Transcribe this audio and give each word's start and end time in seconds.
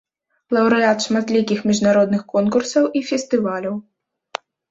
Лаўрэат 0.55 1.03
шматлікіх 1.05 1.59
міжнародных 1.73 2.21
конкурсаў 2.35 2.89
і 3.01 3.05
фестываляў. 3.13 3.75